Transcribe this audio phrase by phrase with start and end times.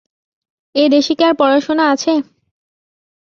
[0.75, 2.13] এই দেশে কি আর পড়াশোনা আছে?